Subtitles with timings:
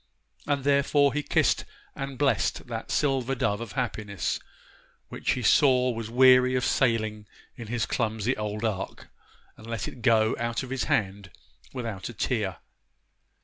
[0.47, 1.63] And therefore he kissed
[1.95, 4.39] and blessed that silver dove of happiness,
[5.09, 9.09] which he saw was weary of sailing in his clumsy old ark,
[9.57, 11.29] and let it go out of his hand
[11.71, 12.57] without a tear.